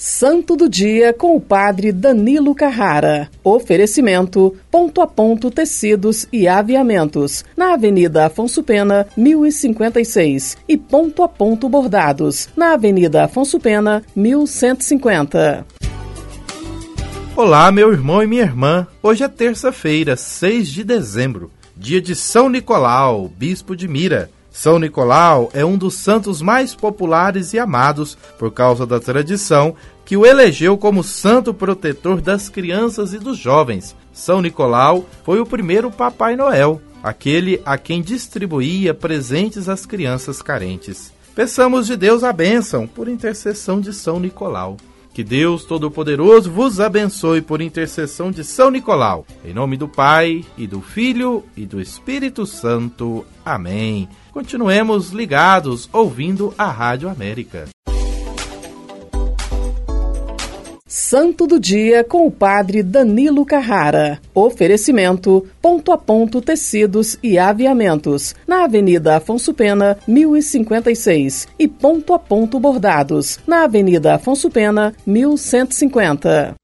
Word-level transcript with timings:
Santo 0.00 0.54
do 0.54 0.68
Dia 0.68 1.12
com 1.12 1.34
o 1.34 1.40
Padre 1.40 1.90
Danilo 1.90 2.54
Carrara. 2.54 3.28
Oferecimento: 3.42 4.54
Ponto 4.70 5.00
a 5.00 5.08
Ponto 5.08 5.50
Tecidos 5.50 6.24
e 6.32 6.46
Aviamentos, 6.46 7.44
na 7.56 7.74
Avenida 7.74 8.26
Afonso 8.26 8.62
Pena, 8.62 9.08
1056. 9.16 10.56
E 10.68 10.76
Ponto 10.76 11.24
a 11.24 11.28
Ponto 11.28 11.68
Bordados, 11.68 12.48
na 12.56 12.74
Avenida 12.74 13.24
Afonso 13.24 13.58
Pena, 13.58 14.04
1150. 14.14 15.66
Olá, 17.34 17.72
meu 17.72 17.92
irmão 17.92 18.22
e 18.22 18.26
minha 18.28 18.42
irmã. 18.42 18.86
Hoje 19.02 19.24
é 19.24 19.28
terça-feira, 19.28 20.16
6 20.16 20.68
de 20.68 20.84
dezembro, 20.84 21.50
dia 21.76 22.00
de 22.00 22.14
São 22.14 22.48
Nicolau, 22.48 23.28
bispo 23.28 23.74
de 23.74 23.88
Mira. 23.88 24.30
São 24.50 24.78
Nicolau 24.78 25.50
é 25.52 25.64
um 25.64 25.76
dos 25.76 25.94
santos 25.94 26.42
mais 26.42 26.74
populares 26.74 27.52
e 27.52 27.58
amados 27.58 28.16
por 28.38 28.50
causa 28.50 28.86
da 28.86 28.98
tradição 28.98 29.74
que 30.04 30.16
o 30.16 30.24
elegeu 30.24 30.76
como 30.78 31.04
santo 31.04 31.52
protetor 31.52 32.20
das 32.20 32.48
crianças 32.48 33.12
e 33.12 33.18
dos 33.18 33.38
jovens. 33.38 33.94
São 34.12 34.40
Nicolau 34.40 35.04
foi 35.22 35.38
o 35.38 35.46
primeiro 35.46 35.90
Papai 35.90 36.34
Noel, 36.34 36.80
aquele 37.02 37.60
a 37.64 37.76
quem 37.76 38.02
distribuía 38.02 38.94
presentes 38.94 39.68
às 39.68 39.84
crianças 39.84 40.40
carentes. 40.42 41.12
Peçamos 41.34 41.86
de 41.86 41.96
Deus 41.96 42.24
a 42.24 42.32
bênção 42.32 42.86
por 42.86 43.08
intercessão 43.08 43.80
de 43.80 43.92
São 43.92 44.18
Nicolau. 44.18 44.76
Que 45.18 45.24
Deus 45.24 45.64
Todo-Poderoso 45.64 46.48
vos 46.48 46.78
abençoe 46.78 47.42
por 47.42 47.60
intercessão 47.60 48.30
de 48.30 48.44
São 48.44 48.70
Nicolau. 48.70 49.26
Em 49.44 49.52
nome 49.52 49.76
do 49.76 49.88
Pai, 49.88 50.44
e 50.56 50.64
do 50.64 50.80
Filho, 50.80 51.44
e 51.56 51.66
do 51.66 51.80
Espírito 51.80 52.46
Santo. 52.46 53.26
Amém. 53.44 54.08
Continuemos 54.30 55.10
ligados 55.10 55.90
ouvindo 55.92 56.54
a 56.56 56.70
Rádio 56.70 57.08
América. 57.08 57.68
Santo 60.90 61.46
do 61.46 61.60
Dia 61.60 62.02
com 62.02 62.26
o 62.26 62.30
Padre 62.30 62.82
Danilo 62.82 63.44
Carrara. 63.44 64.18
Oferecimento: 64.34 65.46
Ponto 65.60 65.92
a 65.92 65.98
Ponto 65.98 66.40
Tecidos 66.40 67.18
e 67.22 67.38
Aviamentos, 67.38 68.34
na 68.46 68.64
Avenida 68.64 69.16
Afonso 69.16 69.52
Pena, 69.52 69.98
1056. 70.08 71.46
E 71.58 71.68
Ponto 71.68 72.14
a 72.14 72.18
Ponto 72.18 72.58
Bordados, 72.58 73.38
na 73.46 73.64
Avenida 73.64 74.14
Afonso 74.14 74.48
Pena, 74.48 74.94
1150. 75.06 76.54